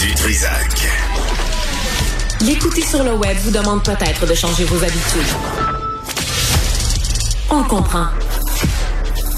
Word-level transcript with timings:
Du 0.00 0.14
Trisac. 0.14 0.88
L'écouter 2.46 2.80
sur 2.80 3.04
le 3.04 3.12
web 3.12 3.36
vous 3.42 3.50
demande 3.50 3.84
peut-être 3.84 4.26
de 4.26 4.34
changer 4.34 4.64
vos 4.64 4.82
habitudes. 4.82 5.20
On 7.50 7.62
comprend. 7.64 8.06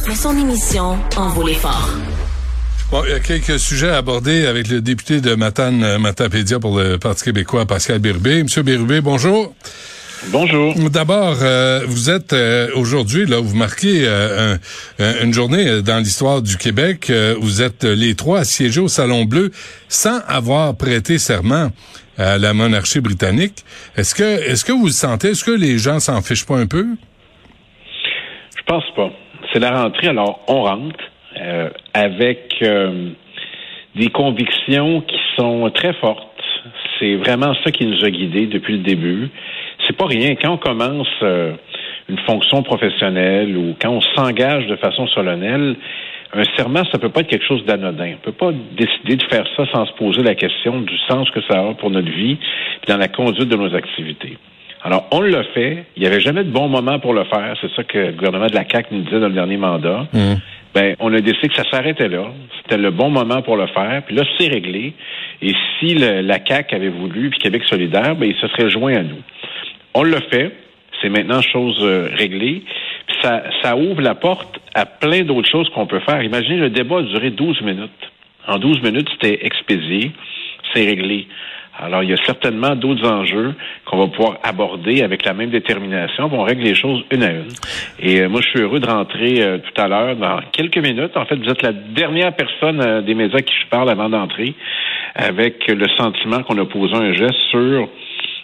Mais 0.07 0.15
son 0.15 0.39
émission 0.39 1.01
en 1.17 1.31
vaut 1.31 1.49
l'effort. 1.49 1.91
Bon, 2.93 3.03
il 3.05 3.11
y 3.11 3.15
a 3.15 3.19
quelques 3.19 3.59
sujets 3.59 3.91
à 3.91 3.97
aborder 3.97 4.47
avec 4.47 4.69
le 4.69 4.81
député 4.81 5.21
de 5.21 5.35
Matane, 5.35 5.83
euh, 5.83 5.99
Matapédia 5.99 6.61
pour 6.61 6.79
le 6.79 6.97
Parti 6.97 7.25
québécois, 7.25 7.67
Pascal 7.67 7.99
Bérubé. 7.99 8.45
Monsieur 8.45 8.63
Bérubé, 8.63 9.01
bonjour. 9.01 9.55
Bonjour. 10.31 10.75
D'abord, 10.89 11.39
euh, 11.43 11.81
vous 11.85 12.09
êtes 12.09 12.33
euh, 12.33 12.69
aujourd'hui, 12.77 13.27
là, 13.27 13.41
vous 13.41 13.57
marquez 13.57 14.03
euh, 14.05 14.57
une 15.01 15.33
journée 15.33 15.83
dans 15.83 15.99
l'histoire 15.99 16.43
du 16.43 16.57
Québec. 16.57 17.11
vous 17.41 17.61
êtes 17.61 17.83
les 17.83 18.15
trois 18.15 18.41
assiégés 18.41 18.81
au 18.81 18.87
Salon 18.87 19.25
Bleu 19.25 19.51
sans 19.89 20.21
avoir 20.29 20.77
prêté 20.77 21.19
serment 21.19 21.71
à 22.17 22.39
la 22.39 22.55
monarchie 22.55 23.01
britannique. 23.01 23.65
Est-ce 23.97 24.15
que, 24.15 24.23
est-ce 24.49 24.65
que 24.65 24.71
vous 24.71 24.87
le 24.87 24.93
sentez? 24.93 25.31
Est-ce 25.31 25.45
que 25.45 25.51
les 25.51 25.79
gens 25.79 25.99
s'en 25.99 26.23
fichent 26.23 26.47
pas 26.47 26.57
un 26.57 26.67
peu? 26.67 26.87
Je 28.57 28.63
pense 28.65 28.85
pas. 28.95 29.11
C'est 29.53 29.59
la 29.59 29.83
rentrée, 29.83 30.07
alors 30.07 30.41
on 30.47 30.63
rentre 30.63 31.05
avec 31.95 32.65
des 33.97 34.09
convictions 34.09 35.01
qui 35.01 35.19
sont 35.37 35.69
très 35.75 35.95
fortes. 35.95 36.29
C'est 37.01 37.17
vraiment 37.17 37.55
ça 37.65 37.73
qui 37.73 37.87
nous 37.87 38.05
a 38.05 38.11
guidés 38.11 38.47
depuis 38.47 38.75
le 38.75 38.85
début 38.85 39.31
c'est 39.93 39.99
pas 39.99 40.07
rien. 40.07 40.35
Quand 40.41 40.53
on 40.53 40.59
commence 40.59 41.09
euh, 41.23 41.53
une 42.09 42.19
fonction 42.21 42.63
professionnelle 42.63 43.57
ou 43.57 43.75
quand 43.81 43.91
on 43.91 44.01
s'engage 44.01 44.67
de 44.67 44.77
façon 44.77 45.07
solennelle, 45.09 45.77
un 46.35 46.45
serment, 46.57 46.83
ça 46.91 46.99
peut 46.99 47.11
pas 47.11 47.21
être 47.21 47.29
quelque 47.29 47.47
chose 47.47 47.65
d'anodin. 47.67 48.15
On 48.15 48.25
peut 48.25 48.33
pas 48.33 48.53
décider 48.77 49.17
de 49.17 49.23
faire 49.25 49.45
ça 49.55 49.65
sans 49.71 49.87
se 49.87 49.93
poser 49.93 50.23
la 50.23 50.35
question 50.35 50.81
du 50.81 50.97
sens 51.09 51.31
que 51.31 51.41
ça 51.43 51.61
a 51.61 51.75
pour 51.75 51.91
notre 51.91 52.11
vie 52.11 52.39
et 52.83 52.91
dans 52.91 52.97
la 52.97 53.09
conduite 53.09 53.49
de 53.49 53.57
nos 53.57 53.75
activités. 53.75 54.39
Alors, 54.83 55.07
on 55.13 55.21
l'a 55.21 55.45
fait. 55.55 55.85
Il 55.97 56.03
n'y 56.03 56.09
avait 56.09 56.21
jamais 56.21 56.43
de 56.43 56.51
bon 56.51 56.69
moment 56.69 56.99
pour 56.99 57.13
le 57.13 57.25
faire. 57.25 57.55
C'est 57.61 57.71
ça 57.77 57.85
que 57.85 57.99
le 57.99 58.13
gouvernement 58.13 58.47
de 58.47 58.55
la 58.55 58.65
CAQ 58.69 58.95
nous 58.95 59.03
disait 59.03 59.21
dans 59.21 59.29
le 59.29 59.35
dernier 59.35 59.59
mandat. 59.59 60.07
Mmh. 60.13 60.35
Ben, 60.75 60.97
on 61.01 61.13
a 61.13 61.21
décidé 61.21 61.49
que 61.49 61.55
ça 61.55 61.69
s'arrêtait 61.71 62.09
là. 62.09 62.25
C'était 62.63 62.79
le 62.79 62.91
bon 62.91 63.11
moment 63.11 63.43
pour 63.43 63.57
le 63.57 63.67
faire. 63.67 64.03
Puis 64.07 64.17
là, 64.17 64.25
c'est 64.39 64.49
réglé. 64.49 64.95
Et 65.43 65.53
si 65.79 65.95
la 65.95 66.39
CAQ 66.45 66.75
avait 66.75 66.89
voulu, 66.89 67.31
puis 67.31 67.39
Québec 67.41 67.63
solidaire, 67.69 68.17
ben, 68.17 68.27
il 68.27 68.37
se 68.37 68.49
serait 68.49 68.71
joint 68.71 68.95
à 68.95 69.03
nous. 69.03 69.21
On 69.95 70.03
le 70.05 70.21
fait. 70.31 70.53
C'est 71.01 71.09
maintenant 71.09 71.43
chose 71.43 71.79
euh, 71.83 72.09
réglée. 72.15 72.63
ça, 73.23 73.77
ouvre 73.77 74.01
la 74.01 74.15
porte 74.15 74.61
à 74.75 74.87
plein 74.87 75.23
d'autres 75.23 75.49
choses 75.51 75.69
qu'on 75.71 75.87
peut 75.87 76.01
faire. 76.01 76.23
Imaginez, 76.23 76.57
le 76.57 76.71
débat 76.71 76.99
a 76.99 77.03
duré 77.03 77.31
12 77.31 77.61
minutes. 77.63 77.91
En 78.47 78.59
12 78.59 78.83
minutes, 78.83 79.09
c'était 79.13 79.45
expédié. 79.45 80.13
C'est 80.73 80.85
réglé. 80.85 81.27
Alors, 81.79 82.03
il 82.03 82.11
y 82.11 82.13
a 82.13 82.25
certainement 82.25 82.77
d'autres 82.77 83.11
enjeux 83.11 83.55
qu'on 83.87 83.99
va 83.99 84.07
pouvoir 84.07 84.39
aborder 84.43 85.03
avec 85.03 85.25
la 85.25 85.33
même 85.33 85.51
détermination. 85.51 86.31
On 86.33 86.43
règle 86.43 86.63
les 86.63 86.75
choses 86.75 87.03
une 87.11 87.23
à 87.23 87.33
une. 87.33 87.49
Et 87.99 88.21
euh, 88.21 88.29
moi, 88.29 88.41
je 88.41 88.49
suis 88.49 88.61
heureux 88.61 88.79
de 88.79 88.87
rentrer 88.87 89.43
euh, 89.43 89.59
tout 89.59 89.81
à 89.81 89.89
l'heure 89.89 90.17
dans 90.17 90.41
quelques 90.53 90.79
minutes. 90.79 91.17
En 91.17 91.25
fait, 91.25 91.37
vous 91.37 91.49
êtes 91.49 91.63
la 91.63 91.73
dernière 91.73 92.35
personne 92.35 93.05
des 93.05 93.15
médias 93.15 93.41
qui 93.41 93.55
je 93.63 93.69
parle 93.69 93.91
avant 93.91 94.09
d'entrer 94.09 94.55
avec 95.15 95.67
le 95.67 95.87
sentiment 95.97 96.43
qu'on 96.43 96.59
a 96.59 96.65
posé 96.65 96.95
un 96.95 97.13
geste 97.13 97.39
sur 97.51 97.89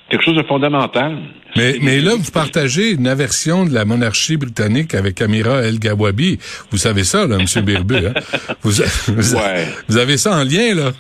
quelque 0.09 0.25
chose 0.25 0.37
de 0.37 0.43
fondamental. 0.43 1.19
Mais, 1.57 1.77
mais 1.81 2.01
là, 2.01 2.13
vous 2.17 2.31
partagez 2.31 2.93
une 2.93 3.07
aversion 3.07 3.65
de 3.65 3.73
la 3.73 3.85
monarchie 3.85 4.37
britannique 4.37 4.95
avec 4.95 5.21
Amira 5.23 5.63
El 5.63 5.79
Gawabi. 5.79 6.39
Vous 6.71 6.79
savez 6.79 7.05
ça, 7.05 7.27
là, 7.27 7.37
M. 7.37 7.63
Birbu. 7.65 7.97
Hein? 7.97 8.15
Vous, 8.63 8.83
vous, 9.89 9.97
avez 9.97 10.17
ça 10.17 10.37
en 10.37 10.45
lien, 10.45 10.75
là? 10.75 10.93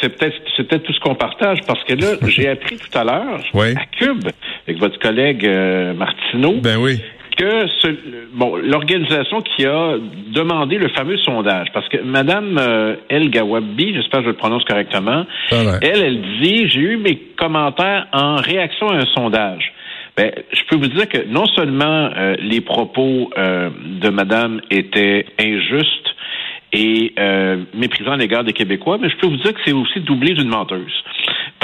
C'est 0.00 0.08
peut-être 0.10 0.36
c'est 0.56 0.64
peut-être 0.64 0.82
tout 0.82 0.92
ce 0.92 1.00
qu'on 1.00 1.14
partage 1.14 1.60
parce 1.66 1.82
que 1.84 1.94
là 1.94 2.16
j'ai 2.26 2.48
appris 2.48 2.76
tout 2.76 2.98
à 2.98 3.04
l'heure 3.04 3.40
à 3.54 3.86
Cube 3.98 4.28
avec 4.68 4.78
votre 4.78 4.98
collègue 4.98 5.46
euh, 5.46 5.94
Martineau 5.94 6.60
ben 6.60 6.76
oui 6.76 7.00
que 7.36 7.66
ce, 7.80 7.88
bon, 8.32 8.56
l'organisation 8.56 9.40
qui 9.42 9.66
a 9.66 9.96
demandé 10.28 10.78
le 10.78 10.88
fameux 10.88 11.16
sondage, 11.18 11.68
parce 11.72 11.88
que 11.88 11.98
Madame 11.98 12.58
euh, 12.58 12.96
El 13.08 13.30
Gawabi, 13.30 13.94
j'espère 13.94 14.20
que 14.20 14.26
je 14.26 14.30
le 14.30 14.36
prononce 14.36 14.64
correctement, 14.64 15.26
elle, 15.50 16.02
elle 16.02 16.20
dit 16.40 16.68
j'ai 16.68 16.80
eu 16.80 16.96
mes 16.96 17.16
commentaires 17.36 18.06
en 18.12 18.36
réaction 18.36 18.88
à 18.88 18.96
un 18.96 19.06
sondage. 19.14 19.72
Ben, 20.16 20.30
je 20.52 20.60
peux 20.68 20.76
vous 20.76 20.86
dire 20.86 21.08
que 21.08 21.26
non 21.26 21.46
seulement 21.46 22.10
euh, 22.16 22.36
les 22.38 22.60
propos 22.60 23.30
euh, 23.36 23.70
de 24.00 24.10
Madame 24.10 24.60
étaient 24.70 25.26
injustes 25.40 26.14
et 26.72 27.12
euh, 27.18 27.64
méprisants 27.74 28.12
à 28.12 28.16
l'égard 28.16 28.44
des 28.44 28.52
Québécois, 28.52 28.98
mais 29.00 29.08
je 29.08 29.16
peux 29.16 29.26
vous 29.26 29.36
dire 29.36 29.54
que 29.54 29.60
c'est 29.64 29.72
aussi 29.72 30.00
doublé 30.00 30.34
d'une 30.34 30.48
menteuse 30.48 30.92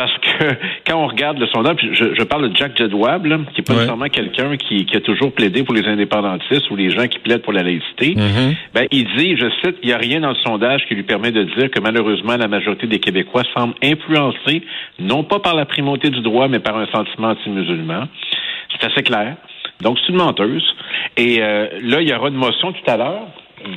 parce 0.00 0.16
que 0.16 0.56
quand 0.87 0.97
on 0.97 1.09
regarde 1.09 1.38
le 1.38 1.47
sondage, 1.49 1.77
je, 1.93 2.15
je 2.15 2.22
parle 2.22 2.49
de 2.49 2.56
Jack 2.56 2.75
Jedwab, 2.75 3.22
qui 3.53 3.61
est 3.61 3.62
pas 3.62 3.75
nécessairement 3.75 4.09
quelqu'un 4.09 4.56
qui, 4.56 4.87
qui, 4.87 4.97
a 4.97 5.00
toujours 5.00 5.31
plaidé 5.31 5.62
pour 5.62 5.75
les 5.75 5.87
indépendantistes 5.87 6.71
ou 6.71 6.77
les 6.77 6.88
gens 6.91 7.06
qui 7.06 7.19
plaident 7.19 7.43
pour 7.43 7.53
la 7.53 7.62
laïcité, 7.62 8.15
mm-hmm. 8.15 8.56
ben, 8.72 8.87
il 8.91 9.05
dit, 9.19 9.37
je 9.37 9.50
cite, 9.62 9.77
il 9.83 9.89
n'y 9.89 9.93
a 9.93 9.99
rien 9.99 10.21
dans 10.21 10.31
le 10.31 10.37
sondage 10.37 10.87
qui 10.89 10.94
lui 10.94 11.03
permet 11.03 11.33
de 11.33 11.43
dire 11.43 11.71
que 11.71 11.81
malheureusement 11.81 12.39
la 12.39 12.49
majorité 12.49 12.87
des 12.87 12.99
Québécois 12.99 13.43
semblent 13.55 13.75
influencés, 13.83 14.62
non 14.99 15.22
pas 15.22 15.39
par 15.39 15.55
la 15.55 15.66
primauté 15.66 16.09
du 16.09 16.22
droit, 16.22 16.49
mais 16.49 16.60
par 16.60 16.78
un 16.78 16.87
sentiment 16.87 17.28
anti-musulman. 17.28 18.05
C'est 18.72 18.87
assez 18.91 19.03
clair. 19.03 19.37
Donc, 19.83 19.99
c'est 19.99 20.12
une 20.12 20.19
menteuse. 20.19 20.65
Et 21.19 21.43
euh, 21.43 21.66
là, 21.83 22.00
il 22.00 22.09
y 22.09 22.15
aura 22.15 22.28
une 22.28 22.37
motion 22.37 22.72
tout 22.72 22.91
à 22.91 22.97
l'heure. 22.97 23.27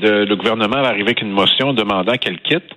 le 0.02 0.36
gouvernement 0.36 0.82
va 0.82 0.88
arriver 0.88 1.04
avec 1.04 1.22
une 1.22 1.32
motion 1.32 1.74
demandant 1.74 2.14
qu'elle 2.14 2.40
quitte. 2.40 2.72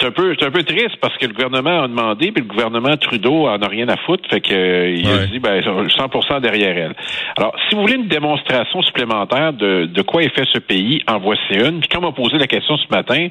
C'est 0.00 0.06
un 0.06 0.10
peu, 0.12 0.34
c'est 0.38 0.46
un 0.46 0.50
peu 0.50 0.62
triste 0.62 0.96
parce 1.00 1.16
que 1.18 1.26
le 1.26 1.32
gouvernement 1.32 1.82
a 1.82 1.88
demandé, 1.88 2.30
puis 2.30 2.42
le 2.42 2.48
gouvernement 2.48 2.96
Trudeau 2.96 3.48
en 3.48 3.60
a 3.60 3.68
rien 3.68 3.88
à 3.88 3.96
foutre, 3.96 4.28
fait 4.30 4.40
que 4.40 4.54
euh, 4.54 4.94
il 4.94 5.08
a 5.08 5.26
dit 5.26 5.40
ben 5.40 5.60
100% 5.60 6.40
derrière 6.40 6.76
elle. 6.76 6.94
Alors, 7.36 7.54
si 7.68 7.74
vous 7.74 7.80
voulez 7.80 7.94
une 7.94 8.06
démonstration 8.06 8.80
supplémentaire 8.82 9.52
de, 9.52 9.86
de 9.86 10.02
quoi 10.02 10.22
est 10.22 10.34
fait 10.34 10.46
ce 10.52 10.60
pays, 10.60 11.02
en 11.08 11.18
voici 11.18 11.52
une. 11.52 11.80
Puis 11.80 11.88
quand 11.88 11.98
on 11.98 12.02
m'a 12.02 12.12
posé 12.12 12.38
la 12.38 12.46
question 12.46 12.76
ce 12.76 12.94
matin, 12.94 13.28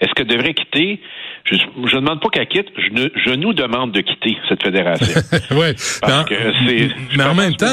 est-ce 0.00 0.12
qu'elle 0.14 0.26
devrait 0.26 0.52
quitter 0.52 1.00
Je 1.44 1.56
ne 1.56 2.00
demande 2.00 2.20
pas 2.20 2.28
qu'elle 2.28 2.48
quitte, 2.48 2.68
je, 2.76 3.08
je, 3.14 3.34
nous 3.34 3.54
demande 3.54 3.92
de 3.92 4.02
quitter 4.02 4.36
cette 4.48 4.62
fédération. 4.62 5.06
oui. 5.52 5.72
Parce 6.02 6.28
que 6.28 6.34
c'est. 6.66 6.88
Mais 7.16 7.24
en 7.24 7.34
même 7.34 7.54
temps, 7.54 7.66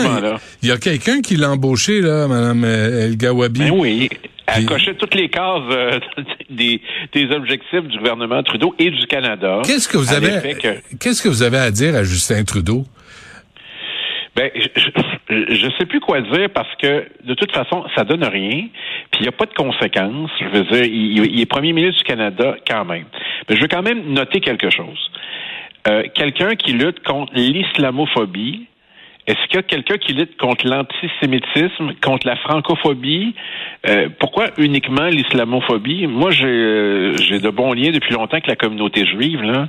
il 0.63 0.69
y 0.69 0.71
a 0.71 0.77
quelqu'un 0.77 1.19
qui 1.21 1.35
l'a 1.35 1.51
embauché 1.51 1.99
là, 1.99 2.27
Madame 2.27 2.63
El 2.63 3.17
Gawabi. 3.17 3.59
Ben 3.59 3.71
oui. 3.71 4.09
Elle 4.47 4.65
cochait 4.65 4.93
toutes 4.95 5.15
les 5.15 5.29
cases 5.29 5.61
euh, 5.71 5.99
des, 6.49 6.81
des, 7.13 7.31
objectifs 7.31 7.83
du 7.83 7.97
gouvernement 7.97 8.41
Trudeau 8.43 8.73
et 8.79 8.89
du 8.89 9.05
Canada. 9.07 9.61
Qu'est-ce 9.65 9.87
que 9.87 9.97
vous 9.97 10.13
avez 10.13 10.55
Qu'est-ce 10.99 11.21
que 11.21 11.27
vous 11.27 11.43
avez 11.43 11.57
à 11.57 11.71
dire 11.71 11.95
à 11.95 12.03
Justin 12.03 12.43
Trudeau? 12.43 12.85
Ben, 14.35 14.51
je 14.55 15.65
ne 15.65 15.71
sais 15.79 15.85
plus 15.87 15.99
quoi 15.99 16.21
dire 16.21 16.49
parce 16.53 16.73
que 16.79 17.07
de 17.23 17.33
toute 17.33 17.51
façon, 17.51 17.85
ça 17.95 18.03
donne 18.03 18.23
rien. 18.23 18.67
Puis 19.11 19.21
il 19.21 19.23
n'y 19.23 19.27
a 19.27 19.31
pas 19.31 19.47
de 19.47 19.53
conséquences. 19.53 20.29
Je 20.39 20.45
veux 20.45 20.63
dire, 20.63 20.83
il, 20.83 21.41
est 21.41 21.45
premier 21.47 21.73
ministre 21.73 21.97
du 21.97 22.03
Canada 22.03 22.55
quand 22.67 22.85
même. 22.85 23.05
Mais 23.49 23.55
je 23.55 23.61
veux 23.61 23.67
quand 23.67 23.81
même 23.81 24.13
noter 24.13 24.39
quelque 24.39 24.69
chose. 24.69 25.11
Euh, 25.87 26.03
quelqu'un 26.13 26.55
qui 26.55 26.73
lutte 26.73 27.03
contre 27.03 27.33
l'islamophobie, 27.33 28.67
est-ce 29.27 29.45
qu'il 29.47 29.55
y 29.55 29.59
a 29.59 29.63
quelqu'un 29.63 29.97
qui 29.97 30.13
lutte 30.13 30.37
contre 30.37 30.65
l'antisémitisme, 30.65 31.91
contre 32.01 32.25
la 32.25 32.37
francophobie? 32.37 33.35
Euh, 33.85 34.07
pourquoi 34.19 34.51
uniquement 34.57 35.07
l'islamophobie? 35.07 36.07
Moi, 36.07 36.31
j'ai, 36.31 36.45
euh, 36.45 37.17
j'ai 37.17 37.39
de 37.39 37.49
bons 37.49 37.73
liens 37.73 37.91
depuis 37.91 38.13
longtemps 38.13 38.37
avec 38.37 38.47
la 38.47 38.55
communauté 38.55 39.05
juive. 39.05 39.41
Là. 39.41 39.67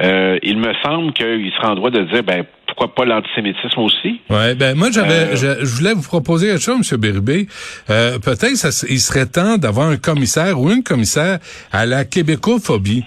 Euh, 0.00 0.38
il 0.42 0.58
me 0.58 0.72
semble 0.84 1.12
qu'il 1.12 1.52
sera 1.52 1.70
en 1.70 1.76
droit 1.76 1.90
de 1.90 2.02
dire, 2.02 2.24
ben, 2.24 2.44
pourquoi 2.66 2.96
pas 2.96 3.04
l'antisémitisme 3.04 3.78
aussi? 3.78 4.20
Ouais, 4.28 4.56
ben 4.56 4.76
moi 4.76 4.88
j'avais, 4.90 5.36
je, 5.36 5.64
voulais 5.64 5.94
vous 5.94 6.02
proposer 6.02 6.48
quelque 6.48 6.62
chose, 6.62 6.92
M. 6.92 7.00
Bérubé. 7.00 7.46
peut-être 7.86 8.56
ça, 8.56 8.86
il 8.90 8.98
serait 8.98 9.26
temps 9.26 9.56
d'avoir 9.56 9.88
un 9.88 9.96
commissaire 9.96 10.60
ou 10.60 10.68
une 10.70 10.82
commissaire 10.82 11.38
à 11.72 11.86
la 11.86 12.04
québécophobie 12.04 13.04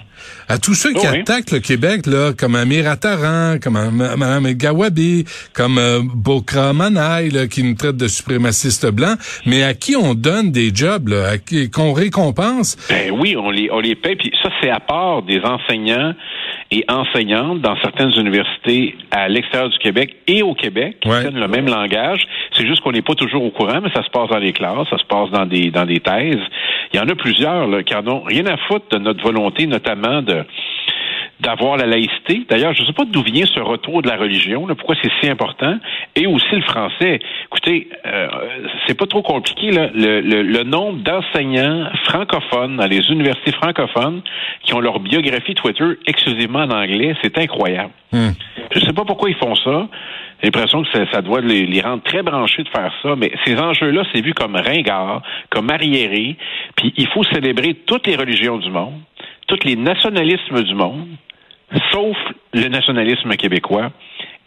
à 0.47 0.57
tous 0.57 0.73
ceux 0.73 0.93
qui 0.93 1.05
oh 1.05 1.15
attaquent 1.15 1.51
le 1.51 1.59
Québec, 1.59 2.05
là, 2.05 2.31
comme 2.37 2.55
Amir 2.55 2.87
Attaran, 2.87 3.57
comme 3.61 3.77
Mme 3.91 4.53
Gawabi, 4.53 5.25
comme 5.53 5.77
euh, 5.77 6.01
Bokra 6.03 6.73
Manaï, 6.73 7.47
qui 7.49 7.63
nous 7.63 7.75
traite 7.75 7.97
de 7.97 8.07
suprémacistes 8.07 8.89
blancs, 8.91 9.17
mais 9.45 9.63
à 9.63 9.73
qui 9.73 9.95
on 9.95 10.13
donne 10.13 10.51
des 10.51 10.71
jobs, 10.73 11.09
là, 11.09 11.37
qu'on 11.73 11.93
récompense? 11.93 12.77
Ben 12.89 13.11
oui, 13.11 13.35
on 13.37 13.51
les, 13.51 13.69
on 13.71 13.79
les 13.79 13.95
paye, 13.95 14.15
puis 14.15 14.31
ça, 14.41 14.49
c'est 14.61 14.69
à 14.69 14.79
part 14.79 15.21
des 15.23 15.39
enseignants 15.41 16.13
et 16.71 16.85
enseignantes 16.87 17.61
dans 17.61 17.75
certaines 17.77 18.11
universités 18.17 18.95
à 19.11 19.27
l'extérieur 19.27 19.69
du 19.69 19.77
Québec 19.79 20.15
et 20.27 20.43
au 20.43 20.53
Québec 20.53 20.97
qui 21.01 21.09
ouais. 21.09 21.31
le 21.31 21.47
même 21.47 21.67
langage. 21.67 22.27
C'est 22.55 22.67
juste 22.67 22.81
qu'on 22.81 22.91
n'est 22.91 23.01
pas 23.01 23.15
toujours 23.15 23.43
au 23.43 23.49
courant, 23.49 23.81
mais 23.81 23.89
ça 23.91 24.03
se 24.03 24.09
passe 24.09 24.29
dans 24.29 24.37
les 24.37 24.53
classes, 24.53 24.87
ça 24.89 24.97
se 24.97 25.05
passe 25.05 25.31
dans 25.31 25.45
des 25.45 25.71
dans 25.71 25.85
des 25.85 25.99
thèses. 25.99 26.37
Il 26.93 26.97
y 26.97 26.99
en 26.99 27.07
a 27.07 27.15
plusieurs 27.15 27.67
là, 27.67 27.83
qui 27.83 27.95
en 27.95 28.07
ont 28.07 28.21
rien 28.21 28.45
à 28.47 28.57
foutre 28.57 28.89
de 28.91 28.97
notre 28.97 29.23
volonté, 29.23 29.67
notamment 29.67 30.21
de 30.21 30.43
d'avoir 31.39 31.77
la 31.77 31.85
laïcité. 31.85 32.45
D'ailleurs, 32.49 32.73
je 32.73 32.81
ne 32.81 32.87
sais 32.87 32.93
pas 32.93 33.05
d'où 33.05 33.21
vient 33.21 33.45
ce 33.45 33.59
retour 33.59 34.01
de 34.01 34.09
la 34.09 34.17
religion, 34.17 34.67
là, 34.67 34.75
pourquoi 34.75 34.95
c'est 35.01 35.11
si 35.21 35.29
important, 35.29 35.77
et 36.15 36.27
aussi 36.27 36.53
le 36.53 36.61
français. 36.61 37.19
Écoutez, 37.45 37.87
euh, 38.05 38.27
c'est 38.85 38.97
pas 38.97 39.05
trop 39.05 39.21
compliqué, 39.21 39.71
là. 39.71 39.89
Le, 39.93 40.19
le, 40.19 40.63
nombre 40.63 40.99
d'enseignants 40.99 41.89
francophones 42.03 42.77
dans 42.77 42.85
les 42.85 43.09
universités 43.09 43.53
francophones 43.53 44.21
qui 44.63 44.73
ont 44.73 44.81
leur 44.81 44.99
biographie 44.99 45.55
Twitter 45.55 45.85
exclusivement 46.05 46.59
en 46.59 46.71
anglais, 46.71 47.15
c'est 47.23 47.37
incroyable. 47.37 47.91
Hmm. 48.11 48.31
Je 48.71 48.79
ne 48.79 48.85
sais 48.85 48.93
pas 48.93 49.05
pourquoi 49.05 49.29
ils 49.29 49.37
font 49.37 49.55
ça. 49.55 49.87
J'ai 50.41 50.47
l'impression 50.47 50.83
que 50.83 50.89
ça, 51.11 51.21
doit 51.21 51.41
les, 51.41 51.65
les, 51.65 51.81
rendre 51.81 52.01
très 52.03 52.23
branchés 52.23 52.63
de 52.63 52.69
faire 52.69 52.93
ça, 53.03 53.15
mais 53.17 53.31
ces 53.45 53.59
enjeux-là, 53.59 54.03
c'est 54.13 54.21
vu 54.21 54.33
comme 54.33 54.55
ringard, 54.55 55.21
comme 55.49 55.69
arriéré, 55.69 56.37
puis 56.75 56.93
il 56.95 57.07
faut 57.07 57.23
célébrer 57.25 57.73
toutes 57.85 58.07
les 58.07 58.15
religions 58.15 58.57
du 58.57 58.69
monde, 58.69 59.01
tous 59.47 59.63
les 59.65 59.75
nationalismes 59.75 60.63
du 60.63 60.75
monde, 60.75 61.07
sauf 61.91 62.17
le 62.53 62.67
nationalisme 62.69 63.35
québécois 63.35 63.91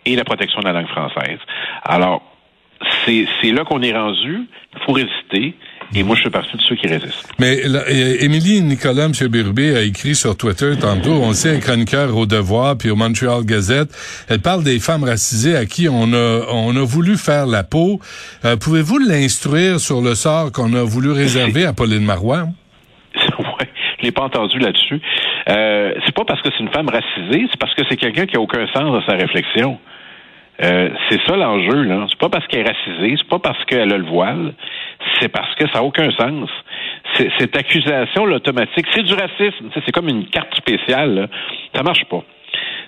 et 0.07 0.17
la 0.17 0.25
protection 0.25 0.61
de 0.61 0.65
la 0.65 0.73
langue 0.73 0.89
française. 0.89 1.39
Alors, 1.85 2.23
c'est 3.07 3.53
là 3.53 3.65
qu'on 3.65 3.83
est 3.83 3.93
rendu. 3.93 4.47
Il 4.75 4.81
faut 4.85 4.93
résister. 4.93 5.55
Et 5.95 6.03
moi, 6.03 6.17
je 6.17 6.23
fais 6.23 6.31
partie 6.31 6.57
de 6.57 6.63
ceux 6.63 6.77
qui 6.77 6.87
résistent. 6.87 7.33
Mais 7.39 7.61
Émilie 8.21 8.63
Nicolas, 8.63 9.05
M. 9.05 9.13
Birubé, 9.29 9.77
a 9.77 9.83
écrit 9.83 10.15
sur 10.15 10.37
Twitter 10.37 10.73
tantôt, 10.81 11.13
on 11.13 11.33
sait, 11.33 11.57
un 11.57 11.61
chroniqueur 11.61 12.17
au 12.17 12.27
Devoir 12.27 12.77
puis 12.79 12.91
au 12.91 12.97
Montreal 12.97 13.45
Gazette, 13.45 13.91
elle 14.29 14.41
parle 14.41 14.65
des 14.65 14.79
femmes 14.79 15.05
racisées 15.05 15.57
à 15.57 15.67
qui 15.67 15.89
on 15.89 16.13
a, 16.13 16.47
on 16.51 16.75
a 16.77 16.85
voulu 16.85 17.17
faire 17.17 17.47
la 17.47 17.63
peau. 17.63 18.01
Euh, 18.45 18.57
pouvez-vous 18.57 18.99
l'instruire 18.99 19.81
sur 19.81 20.01
le 20.01 20.15
sort 20.15 20.53
qu'on 20.53 20.73
a 20.75 20.83
voulu 20.83 21.11
réserver 21.11 21.67
à 21.67 21.73
Pauline 21.73 22.05
Marois? 22.05 22.45
oui, 23.17 23.67
je 23.99 24.05
l'ai 24.05 24.13
pas 24.13 24.23
entendu 24.23 24.59
là-dessus. 24.59 25.01
Euh, 25.49 25.93
c'est 26.07 26.15
pas 26.15 26.25
parce 26.25 26.41
que 26.43 26.49
c'est 26.51 26.63
une 26.63 26.73
femme 26.73 26.89
racisée, 26.89 27.47
c'est 27.51 27.59
parce 27.59 27.75
que 27.75 27.83
c'est 27.89 27.97
quelqu'un 27.97 28.27
qui 28.27 28.37
a 28.37 28.41
aucun 28.41 28.67
sens 28.69 28.93
dans 28.93 29.05
sa 29.05 29.15
réflexion. 29.15 29.79
Euh, 30.63 30.91
c'est 31.09 31.21
ça 31.27 31.37
l'enjeu, 31.37 31.83
là. 31.83 32.07
C'est 32.09 32.19
pas 32.19 32.29
parce 32.29 32.47
qu'elle 32.47 32.61
est 32.61 32.71
racisée, 32.71 33.15
c'est 33.17 33.29
pas 33.29 33.39
parce 33.39 33.65
qu'elle 33.65 33.93
a 33.93 33.99
le 33.99 34.05
voile, 34.05 34.55
c'est 35.21 35.29
parce 35.29 35.55
que 35.55 35.67
ça 35.69 35.79
n'a 35.79 35.85
aucun 35.85 36.11
sens. 36.13 36.51
Cette 37.17 37.57
accusation, 37.57 38.25
l'automatique, 38.25 38.87
c'est 38.95 39.03
du 39.03 39.15
racisme. 39.15 39.71
C'est 39.75 39.93
comme 39.93 40.09
une 40.09 40.27
carte 40.27 40.55
spéciale. 40.57 41.15
Là. 41.15 41.27
Ça 41.75 41.83
marche 41.83 42.05
pas. 42.05 42.23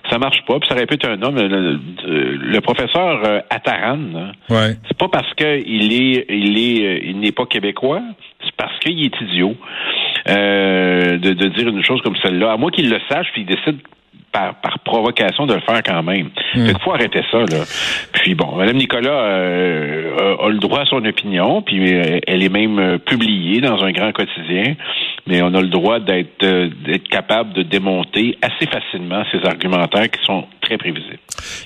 Ça 0.09 0.17
marche 0.17 0.43
pas. 0.45 0.59
Puis 0.59 0.69
ça 0.69 0.75
répète 0.75 1.05
un 1.05 1.21
homme. 1.21 1.35
Le, 1.37 2.59
professeur 2.61 3.21
euh, 3.25 3.39
Ataran, 3.49 4.33
ouais. 4.49 4.75
c'est 4.87 4.97
pas 4.97 5.07
parce 5.07 5.31
qu'il 5.33 5.93
est, 5.93 6.25
il 6.29 6.57
est, 6.57 6.85
euh, 6.85 6.99
il 7.03 7.19
n'est 7.19 7.31
pas 7.31 7.45
québécois, 7.45 8.01
c'est 8.43 8.55
parce 8.55 8.77
qu'il 8.79 9.03
est 9.03 9.21
idiot. 9.21 9.55
Euh, 10.27 11.17
de, 11.17 11.33
de, 11.33 11.47
dire 11.49 11.67
une 11.67 11.83
chose 11.83 12.01
comme 12.01 12.15
celle-là. 12.23 12.53
À 12.53 12.57
moins 12.57 12.71
qu'il 12.71 12.89
le 12.89 12.99
sache, 13.09 13.27
puis 13.33 13.41
il 13.41 13.45
décide 13.45 13.79
par, 14.61 14.79
provocation 14.83 15.45
de 15.45 15.53
le 15.53 15.61
faire 15.61 15.81
quand 15.83 16.03
même. 16.03 16.29
Il 16.55 16.73
faut 16.83 16.93
arrêter 16.93 17.21
ça. 17.31 17.39
Là. 17.39 17.63
Puis 18.13 18.35
bon, 18.35 18.55
Mme 18.55 18.77
Nicolas 18.77 19.09
euh, 19.09 20.37
a, 20.39 20.49
le 20.49 20.59
droit 20.59 20.81
à 20.81 20.85
son 20.85 21.03
opinion, 21.05 21.61
puis 21.61 21.93
euh, 21.93 22.19
elle 22.27 22.43
est 22.43 22.49
même 22.49 22.79
euh, 22.79 22.97
publiée 22.97 23.61
dans 23.61 23.83
un 23.83 23.91
grand 23.91 24.11
quotidien, 24.11 24.75
mais 25.27 25.41
on 25.41 25.53
a 25.53 25.61
le 25.61 25.69
droit 25.69 25.99
d'être 25.99 26.39
d'être 26.39 27.07
capable 27.09 27.53
de 27.53 27.63
démonter 27.63 28.37
assez 28.41 28.67
facilement 28.67 29.23
ces 29.31 29.45
argumentaires 29.47 30.09
qui 30.09 30.23
sont 30.25 30.45
très 30.61 30.77
prévisible. 30.77 31.19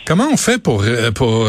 Comment 0.05 0.27
on 0.31 0.37
fait 0.37 0.61
pour 0.61 0.83
pour 1.15 1.47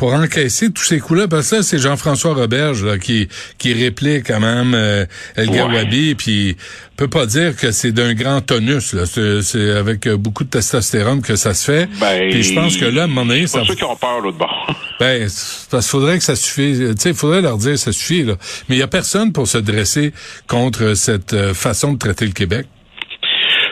pour 0.00 0.14
encaisser 0.14 0.70
tous 0.70 0.82
ces 0.82 0.98
coups-là 0.98 1.28
Parce 1.28 1.50
que 1.50 1.60
c'est 1.60 1.76
Jean-François 1.76 2.32
Roberge 2.32 2.82
là, 2.82 2.96
qui 2.96 3.28
qui 3.58 3.74
réplique 3.74 4.28
quand 4.28 4.40
même 4.40 4.72
euh, 4.72 5.04
El 5.36 5.50
Gawabi, 5.50 6.14
puis 6.14 6.56
peut 6.96 7.06
pas 7.06 7.26
dire 7.26 7.54
que 7.54 7.70
c'est 7.70 7.92
d'un 7.92 8.14
grand 8.14 8.40
tonus. 8.40 8.94
Là, 8.94 9.04
c'est 9.04 9.70
avec 9.72 10.08
beaucoup 10.08 10.44
de 10.44 10.48
testostérone 10.48 11.20
que 11.20 11.36
ça 11.36 11.52
se 11.52 11.70
fait. 11.70 11.88
Ben, 12.00 12.30
puis 12.30 12.42
je 12.42 12.54
pense 12.54 12.78
que 12.78 12.86
là, 12.86 13.02
à 13.02 13.04
un 13.04 13.08
moment 13.08 13.26
donné, 13.26 13.46
ça. 13.46 13.62
ceux 13.66 13.74
qui 13.74 13.84
ont 13.84 13.94
peur 13.94 14.20
l'autre 14.22 14.38
bord. 14.38 14.74
Ben, 15.00 15.28
parce 15.70 15.86
qu'il 15.86 15.90
faudrait 15.90 16.18
que 16.18 16.24
ça 16.24 16.36
suffise. 16.36 16.78
Tu 16.78 16.94
sais, 16.98 17.08
il 17.10 17.14
faudrait 17.14 17.40
leur 17.40 17.56
dire 17.56 17.78
ça 17.78 17.90
suffit. 17.90 18.22
Là. 18.22 18.34
Mais 18.68 18.76
il 18.76 18.78
y 18.78 18.82
a 18.82 18.86
personne 18.86 19.32
pour 19.32 19.48
se 19.48 19.56
dresser 19.56 20.12
contre 20.46 20.92
cette 20.92 21.54
façon 21.54 21.94
de 21.94 21.98
traiter 21.98 22.26
le 22.26 22.32
Québec. 22.32 22.66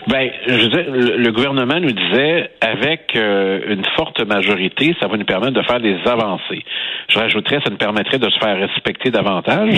Ben, 0.09 0.31
je 0.47 0.71
veux 0.71 1.17
le, 1.19 1.33
gouvernement 1.33 1.79
nous 1.81 1.93
disait, 1.93 2.51
avec 2.63 3.15
euh, 3.15 3.61
une 3.69 3.85
forte 3.95 4.23
majorité, 4.23 4.97
ça 4.99 5.07
va 5.07 5.19
nous 5.19 5.27
permettre 5.27 5.53
de 5.53 5.63
faire 5.63 5.81
des 5.81 5.99
avancées. 6.07 6.65
Je 7.11 7.19
rajouterais, 7.19 7.61
ça 7.63 7.69
nous 7.69 7.77
permettrait 7.77 8.19
de 8.19 8.31
se 8.31 8.39
faire 8.39 8.57
respecter 8.57 9.11
davantage. 9.11 9.75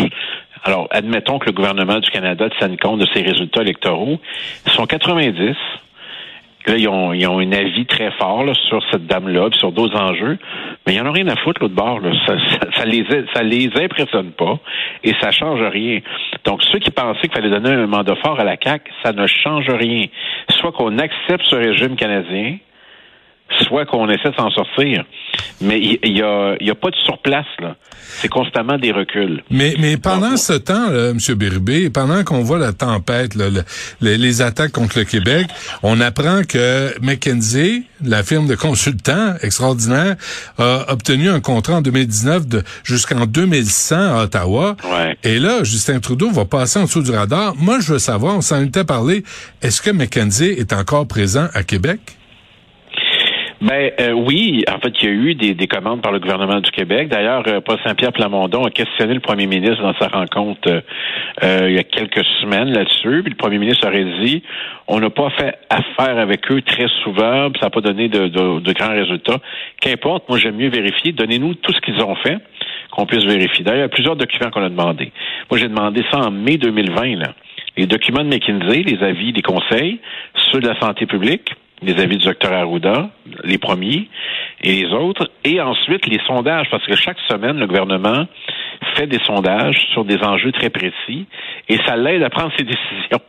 Alors, 0.63 0.87
admettons 0.93 1.41
que 1.41 1.47
le 1.47 1.53
gouvernement 1.53 1.99
du 1.99 2.09
Canada 2.11 2.49
tienne 2.59 2.77
compte 2.77 3.01
de 3.01 3.07
ses 3.13 3.23
résultats 3.23 3.63
électoraux. 3.63 4.21
Ils 4.67 4.73
sont 4.73 4.87
90. 4.87 5.57
Là, 6.67 6.77
ils 6.77 6.89
ont, 6.89 7.13
ils 7.13 7.27
ont 7.27 7.39
un 7.39 7.53
avis 7.53 7.87
très 7.87 8.11
fort 8.13 8.45
sur 8.69 8.83
cette 8.91 9.07
dame-là, 9.07 9.49
sur 9.53 9.73
d'autres 9.73 9.99
enjeux, 9.99 10.39
mais 10.87 10.95
ils 10.95 11.03
n'en 11.03 11.09
ont 11.09 11.13
rien 11.13 11.27
à 11.29 11.37
foutre 11.37 11.63
l'autre 11.63 11.75
bord. 11.75 12.01
Là. 12.01 12.13
Ça, 12.27 12.37
ça, 12.77 12.85
les 12.85 13.05
ça 13.35 13.43
les 13.43 13.71
impressionne 13.77 14.33
pas 14.33 14.59
et 15.03 15.15
ça 15.21 15.31
change 15.31 15.63
rien. 15.63 16.01
Donc 16.45 16.63
ceux 16.65 16.79
qui 16.79 16.91
pensaient 16.91 17.29
qu'il 17.29 17.33
fallait 17.33 17.51
donner 17.51 17.71
un 17.71 17.87
mandat 17.87 18.15
fort 18.17 18.39
à 18.39 18.45
la 18.45 18.57
CAC, 18.57 18.83
ça 19.03 19.13
ne 19.13 19.27
change 19.27 19.71
rien. 19.71 20.07
Soit 20.51 20.73
qu'on 20.73 20.99
accepte 20.99 21.45
ce 21.47 21.57
régime 21.57 21.97
canadien, 21.97 22.59
soit 23.63 23.87
qu'on 23.87 24.09
essaie 24.09 24.31
de 24.31 24.35
s'en 24.37 24.51
sortir. 24.51 25.05
Mais 25.61 25.79
il 25.81 26.17
y, 26.17 26.23
a, 26.23 26.57
y 26.61 26.71
a 26.71 26.75
pas 26.75 26.91
de 26.91 26.97
surplace, 26.97 27.47
là. 27.61 27.77
C'est 28.13 28.29
constamment 28.29 28.77
des 28.77 28.93
reculs. 28.93 29.43
Mais, 29.51 29.75
mais 29.79 29.97
pendant 29.97 30.37
ce 30.37 30.55
temps, 30.55 30.91
là, 30.91 31.11
M. 31.11 31.19
Bérubé, 31.37 31.91
pendant 31.91 32.25
qu'on 32.25 32.43
voit 32.43 32.59
la 32.59 32.73
tempête, 32.73 33.37
les 34.01 34.43
attaques 34.43 34.73
contre 34.73 34.99
le 34.99 35.05
Québec, 35.05 35.47
on 35.83 36.01
apprend 36.01 36.43
que 36.43 36.93
McKinsey, 37.01 37.85
la 38.05 38.23
firme 38.23 38.47
de 38.47 38.57
consultants 38.57 39.35
extraordinaire, 39.43 40.17
a 40.59 40.93
obtenu 40.93 41.31
un 41.31 41.41
contrat 41.41 41.75
en 41.77 41.83
2019 41.83 42.47
de 42.47 42.63
jusqu'en 42.85 43.27
2100 43.27 43.97
à 43.97 44.25
Ottawa. 44.25 44.77
Ouais. 44.85 45.17
Et 45.23 45.39
là, 45.39 45.63
Justin 45.63 46.01
Trudeau 46.01 46.31
va 46.31 46.45
passer 46.45 46.79
en 46.79 46.85
dessous 46.85 47.03
du 47.03 47.13
radar. 47.13 47.55
Moi, 47.57 47.79
je 47.81 47.93
veux 47.93 47.99
savoir, 47.99 48.37
on 48.37 48.41
s'en 48.41 48.63
était 48.63 48.85
parlé, 48.85 49.25
est-ce 49.63 49.81
que 49.81 49.91
McKenzie 49.91 50.51
est 50.51 50.73
encore 50.73 51.07
présent 51.07 51.49
à 51.55 51.63
Québec? 51.63 52.01
Ben 53.61 53.93
euh, 54.01 54.13
oui, 54.13 54.65
en 54.73 54.79
fait, 54.81 54.91
il 55.03 55.05
y 55.05 55.09
a 55.09 55.13
eu 55.13 55.35
des, 55.35 55.53
des, 55.53 55.67
commandes 55.67 56.01
par 56.01 56.13
le 56.13 56.19
gouvernement 56.19 56.61
du 56.61 56.71
Québec. 56.71 57.09
D'ailleurs, 57.09 57.43
euh, 57.47 57.61
Paul 57.61 57.79
Saint-Pierre 57.85 58.13
Plamondon 58.13 58.65
a 58.65 58.71
questionné 58.71 59.13
le 59.13 59.21
premier 59.21 59.47
ministre 59.47 59.83
dans 59.83 59.93
sa 59.99 60.09
rencontre 60.09 60.83
euh, 61.43 61.67
il 61.69 61.75
y 61.75 61.79
a 61.79 61.83
quelques 61.83 62.25
semaines 62.41 62.73
là-dessus. 62.73 63.21
Puis 63.23 63.31
le 63.31 63.37
premier 63.37 63.59
ministre 63.59 63.87
aurait 63.87 64.07
dit 64.23 64.43
on 64.89 64.99
n'a 64.99 65.11
pas 65.11 65.29
fait 65.31 65.59
affaire 65.69 66.19
avec 66.19 66.51
eux 66.51 66.63
très 66.63 66.89
souvent, 67.05 67.51
puis 67.51 67.61
ça 67.61 67.67
n'a 67.67 67.71
pas 67.71 67.83
donné 67.83 68.09
de, 68.09 68.29
de, 68.29 68.73
grands 68.73 68.95
résultats. 68.95 69.41
Qu'importe, 69.79 70.27
moi 70.31 70.39
j'aime 70.39 70.57
mieux 70.57 70.71
vérifier. 70.71 71.13
Donnez-nous 71.13 71.55
tout 71.57 71.75
ce 71.75 71.81
qu'ils 71.83 72.03
ont 72.03 72.17
fait, 72.17 72.39
qu'on 72.91 73.05
puisse 73.05 73.27
vérifier. 73.27 73.63
D'ailleurs, 73.63 73.81
il 73.81 73.83
y 73.83 73.85
a 73.85 73.89
plusieurs 73.89 74.17
documents 74.17 74.51
qu'on 74.51 74.65
a 74.65 74.71
demandé. 74.71 75.13
Moi, 75.51 75.61
j'ai 75.61 75.69
demandé 75.69 76.03
ça 76.11 76.19
en 76.19 76.31
mai 76.31 76.57
2020, 76.57 77.17
là. 77.17 77.35
Les 77.77 77.87
documents 77.87 78.25
de 78.25 78.29
McKinsey, 78.29 78.83
les 78.83 79.03
avis, 79.03 79.33
les 79.33 79.43
conseils, 79.43 80.01
ceux 80.51 80.61
de 80.61 80.67
la 80.67 80.79
santé 80.81 81.07
publique, 81.07 81.53
les 81.83 82.01
avis 82.01 82.19
du 82.19 82.25
docteur 82.25 82.53
Arruda, 82.53 83.11
les 83.45 83.59
premiers, 83.59 84.09
et 84.63 84.83
les 84.83 84.93
autres, 84.93 85.31
et 85.45 85.61
ensuite 85.61 86.07
les 86.07 86.21
sondages, 86.27 86.67
parce 86.71 86.85
que 86.87 86.97
chaque 86.97 87.19
semaine, 87.29 87.59
le 87.59 87.67
gouvernement 87.67 88.27
fait 88.97 89.07
des 89.07 89.21
sondages 89.27 89.77
sur 89.93 90.05
des 90.05 90.19
enjeux 90.19 90.53
très 90.53 90.71
précis, 90.71 91.27
et 91.69 91.79
ça 91.87 91.97
l'aide 91.97 92.23
à 92.23 92.31
prendre 92.31 92.53
ses 92.57 92.65
décisions. 92.65 93.21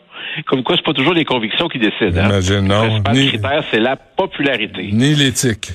Comme 0.45 0.63
quoi, 0.63 0.75
c'est 0.77 0.85
pas 0.85 0.93
toujours 0.93 1.13
les 1.13 1.25
convictions 1.25 1.67
qui 1.67 1.79
décident. 1.79 2.21
Hein? 2.21 2.39
Le 2.39 3.27
critère, 3.27 3.63
c'est 3.69 3.79
la 3.79 3.95
popularité. 3.95 4.89
Ni 4.91 5.13
l'éthique. 5.13 5.71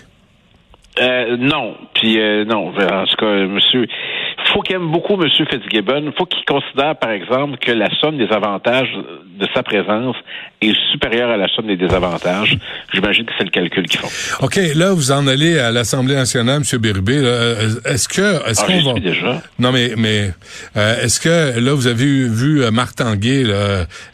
Euh, 0.99 1.37
non. 1.37 1.77
Puis 1.95 2.19
euh, 2.19 2.45
non. 2.45 2.69
En 2.69 3.05
tout 3.05 3.17
cas, 3.17 3.47
monsieur, 3.47 3.87
faut 4.49 4.61
qu'il 4.61 4.77
aime 4.77 4.91
beaucoup 4.91 5.15
M. 5.15 5.29
Fitzgibbon. 5.29 6.13
faut 6.17 6.27
qu'il 6.27 6.45
considère, 6.45 6.97
par 6.97 7.11
exemple, 7.11 7.59
que 7.59 7.73
la 7.73 7.89
somme 8.01 8.19
des 8.19 8.29
avantages 8.29 8.93
de 9.39 9.47
sa 9.55 9.63
présence 9.63 10.17
est 10.63 10.75
supérieure 10.91 11.31
à 11.31 11.37
la 11.37 11.49
somme 11.49 11.67
des 11.67 11.77
désavantages. 11.77 12.57
J'imagine 12.93 13.25
que 13.27 13.33
c'est 13.39 13.45
le 13.45 13.51
calcul 13.51 13.87
qu'ils 13.87 14.01
font. 14.01 14.45
OK, 14.45 14.59
là, 14.75 14.93
vous 14.93 15.13
en 15.13 15.27
allez 15.27 15.59
à 15.59 15.71
l'Assemblée 15.71 16.15
nationale, 16.15 16.63
M. 16.63 16.79
Birubé. 16.81 17.17
Est-ce 17.85 18.09
que... 18.09 18.49
Est-ce 18.49 18.63
ah, 18.65 18.67
qu'on 18.67 18.95
va... 18.95 19.01
déjà. 19.01 19.43
Non, 19.59 19.73
mais, 19.73 19.93
mais 19.97 20.31
euh, 20.77 21.03
est-ce 21.03 21.21
que, 21.21 21.61
là, 21.61 21.75
vous 21.75 21.87
avez 21.87 22.05
vu 22.05 22.63
euh, 22.63 22.71
Marc 22.71 22.97
Tanguay 22.97 23.45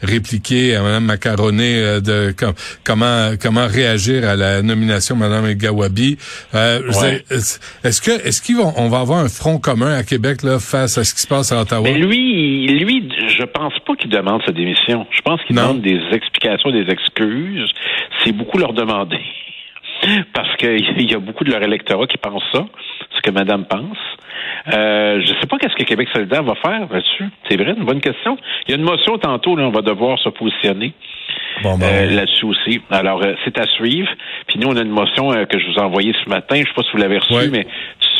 répliquer 0.01 0.75
à 0.75 0.81
Mme 0.81 1.05
Macaroné 1.05 1.77
euh, 1.77 1.99
de 1.99 2.35
comment 2.83 3.31
comment 3.41 3.67
réagir 3.67 4.27
à 4.27 4.35
la 4.35 4.61
nomination 4.61 5.15
de 5.15 5.21
Mme 5.21 5.53
Gawabi? 5.53 6.17
Est-ce 6.53 8.01
que 8.01 8.11
est-ce 8.27 8.41
qu'ils 8.41 8.57
vont 8.57 8.73
on 8.77 8.89
va 8.89 8.99
avoir 8.99 9.19
un 9.19 9.29
front 9.29 9.57
commun 9.57 9.93
à 9.93 10.03
Québec? 10.03 10.22
Là, 10.43 10.59
face 10.59 10.97
à 10.97 11.03
ce 11.03 11.13
qui 11.13 11.21
se 11.21 11.27
passe 11.27 11.51
à 11.51 11.61
Ottawa? 11.61 11.83
Mais 11.83 11.97
lui, 11.97 12.67
lui, 12.67 13.09
je 13.27 13.43
pense 13.43 13.73
pas 13.85 13.95
qu'il 13.95 14.09
demande 14.09 14.41
sa 14.45 14.51
démission. 14.51 15.05
Je 15.11 15.21
pense 15.21 15.41
qu'il 15.43 15.55
demande 15.55 15.81
des 15.81 15.99
explications, 16.11 16.71
des 16.71 16.89
excuses. 16.89 17.69
C'est 18.23 18.31
beaucoup 18.31 18.57
leur 18.57 18.73
demander. 18.73 19.21
Parce 20.33 20.55
qu'il 20.57 21.01
y 21.11 21.13
a 21.13 21.19
beaucoup 21.19 21.43
de 21.43 21.51
leur 21.51 21.61
électorat 21.61 22.07
qui 22.07 22.17
pense 22.17 22.43
ça, 22.53 22.65
ce 23.15 23.21
que 23.21 23.31
Madame 23.31 23.65
pense. 23.65 23.97
Euh, 24.73 25.21
je 25.25 25.33
ne 25.33 25.39
sais 25.39 25.47
pas 25.47 25.57
qu'est-ce 25.57 25.75
que 25.75 25.83
Québec 25.83 26.07
solidaire 26.13 26.43
va 26.43 26.55
faire 26.55 26.87
là-dessus. 26.89 27.25
C'est 27.49 27.57
vrai, 27.57 27.73
une 27.77 27.85
bonne 27.85 28.01
question. 28.01 28.37
Il 28.67 28.71
y 28.71 28.73
a 28.73 28.77
une 28.77 28.83
motion 28.83 29.17
tantôt, 29.17 29.55
là, 29.55 29.65
on 29.65 29.71
va 29.71 29.81
devoir 29.81 30.17
se 30.19 30.29
positionner. 30.29 30.93
ben, 31.63 32.15
là-dessus 32.15 32.45
aussi. 32.45 32.81
Alors, 32.89 33.21
c'est 33.43 33.57
à 33.59 33.65
suivre. 33.67 34.09
Puis 34.47 34.59
nous, 34.59 34.69
on 34.69 34.75
a 34.75 34.81
une 34.81 34.89
motion 34.89 35.31
que 35.45 35.59
je 35.59 35.67
vous 35.67 35.75
ai 35.75 35.81
envoyée 35.81 36.13
ce 36.23 36.29
matin. 36.29 36.55
Je 36.55 36.67
sais 36.67 36.73
pas 36.75 36.83
si 36.83 36.91
vous 36.93 36.97
l'avez 36.97 37.17
reçue, 37.17 37.49
mais 37.51 37.67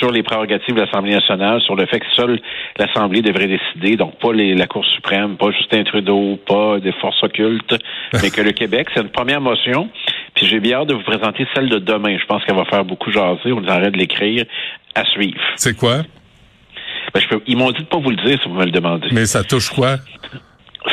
sur 0.04 0.12
les 0.12 0.22
prérogatives 0.22 0.76
de 0.76 0.82
l'Assemblée 0.82 1.14
nationale, 1.14 1.62
sur 1.62 1.76
le 1.78 1.86
fait 1.86 2.02
que 2.02 2.06
seule 2.14 2.38
l'Assemblée 2.78 3.22
devrait 3.22 3.48
décider, 3.48 3.96
donc 3.96 4.20
pas 4.20 4.34
les, 4.34 4.54
la 4.54 4.68
Cour 4.68 4.86
suprême, 4.86 5.38
pas 5.38 5.50
Justin 5.52 5.86
Trudeau, 5.86 6.38
pas 6.46 6.82
des 6.82 6.92
forces 6.92 7.24
occultes, 7.24 7.74
mais 8.22 8.30
que 8.30 8.42
le 8.42 8.52
Québec, 8.52 8.90
c'est 8.94 9.02
une 9.02 9.12
première 9.12 9.40
motion. 9.40 9.90
Puis 10.36 10.46
j'ai 10.46 10.60
bien 10.60 10.80
hâte 10.80 10.90
de 10.90 10.94
vous 10.94 11.04
présenter 11.04 11.48
celle 11.54 11.70
de 11.70 11.80
demain. 11.80 12.18
Je 12.20 12.26
pense 12.26 12.44
qu'elle 12.44 12.58
va 12.58 12.66
faire 12.66 12.84
beaucoup 12.84 13.12
jaser. 13.12 13.54
On 13.54 13.66
arrête 13.66 13.94
de 13.94 13.98
l'écrire 13.98 14.44
à 14.94 15.06
suivre. 15.06 15.40
C'est 15.56 15.78
quoi? 15.78 16.00
Ben, 17.14 17.22
je 17.22 17.28
peux, 17.30 17.42
ils 17.48 17.56
m'ont 17.56 17.72
dit 17.72 17.84
de 17.84 17.88
pas 17.88 18.00
vous 18.00 18.10
le 18.10 18.18
dire 18.18 18.38
si 18.42 18.50
vous 18.50 18.56
me 18.56 18.66
le 18.66 18.72
demandez. 18.72 19.08
Mais 19.14 19.26
ça 19.26 19.44
touche 19.44 19.70
quoi? 19.70 19.98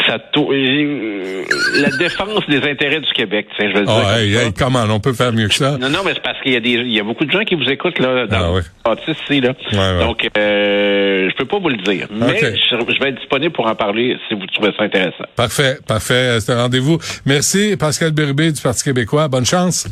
Ça 0.07 0.19
euh, 0.37 1.45
la 1.81 1.91
défense 1.97 2.47
des 2.49 2.63
intérêts 2.69 3.01
du 3.01 3.13
Québec, 3.13 3.47
tu 3.51 3.57
sais, 3.57 3.71
je 3.71 3.79
veux 3.79 3.85
dire. 3.85 3.95
Oh, 3.95 4.17
hey, 4.17 4.35
hey, 4.35 4.53
comment 4.53 4.85
on 4.89 5.01
peut 5.01 5.13
faire 5.13 5.33
mieux 5.33 5.49
que 5.49 5.55
ça? 5.55 5.79
Non, 5.79 5.89
non, 5.89 6.01
mais 6.05 6.13
c'est 6.15 6.23
parce 6.23 6.41
qu'il 6.43 6.53
y 6.53 6.57
a 6.57 6.61
des, 6.61 6.71
il 6.71 6.95
y 6.95 7.01
a 7.01 7.03
beaucoup 7.03 7.25
de 7.25 7.31
gens 7.31 7.41
qui 7.41 7.55
vous 7.55 7.69
écoutent 7.69 7.99
là, 7.99 8.27
dans 8.27 8.55
ah, 8.85 8.93
oui. 8.95 8.97
ici 9.09 9.41
là. 9.41 9.53
Ouais, 9.73 9.79
ouais. 9.79 10.05
Donc, 10.05 10.29
euh, 10.37 11.29
je 11.31 11.37
peux 11.37 11.45
pas 11.45 11.59
vous 11.59 11.69
le 11.69 11.79
dire, 11.79 12.07
mais 12.11 12.39
je, 12.39 12.77
vais 12.77 13.09
être 13.09 13.19
disponible 13.19 13.53
pour 13.53 13.67
en 13.67 13.75
parler 13.75 14.17
si 14.29 14.35
vous 14.35 14.47
trouvez 14.47 14.73
ça 14.77 14.85
intéressant. 14.85 15.25
Parfait, 15.37 15.79
parfait, 15.87 16.41
c'est 16.41 16.53
un 16.53 16.63
rendez-vous. 16.63 16.99
Merci, 17.27 17.77
Pascal 17.77 18.13
Bérubé 18.13 18.53
du 18.53 18.61
Parti 18.61 18.85
québécois. 18.85 19.29
Bonne 19.29 19.47
chance. 19.47 19.89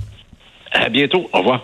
À 0.72 0.88
bientôt. 0.88 1.28
Au 1.32 1.38
revoir. 1.38 1.62